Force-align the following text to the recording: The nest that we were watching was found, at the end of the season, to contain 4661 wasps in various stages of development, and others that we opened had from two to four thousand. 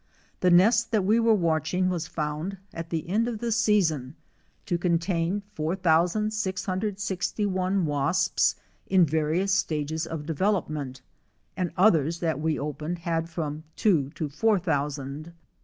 The 0.39 0.49
nest 0.49 0.89
that 0.91 1.03
we 1.05 1.19
were 1.19 1.35
watching 1.35 1.87
was 1.87 2.07
found, 2.07 2.57
at 2.73 2.89
the 2.89 3.07
end 3.07 3.27
of 3.27 3.37
the 3.37 3.51
season, 3.51 4.15
to 4.65 4.79
contain 4.79 5.43
4661 5.53 7.85
wasps 7.85 8.55
in 8.87 9.05
various 9.05 9.53
stages 9.53 10.07
of 10.07 10.25
development, 10.25 11.03
and 11.55 11.69
others 11.77 12.17
that 12.19 12.39
we 12.39 12.57
opened 12.57 12.97
had 12.97 13.29
from 13.29 13.63
two 13.75 14.09
to 14.15 14.27
four 14.27 14.57
thousand. 14.57 15.33